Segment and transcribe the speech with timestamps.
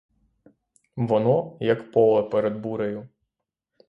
[0.95, 3.09] Воно— як поле перед бурею.